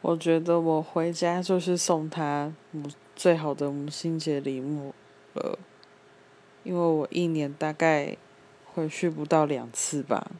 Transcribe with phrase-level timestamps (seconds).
[0.00, 4.94] 我觉得我回家就是送他母最好的母亲节礼物
[5.34, 5.58] 了。
[6.64, 8.16] 因为我一年大概
[8.66, 10.30] 回去不到两次吧。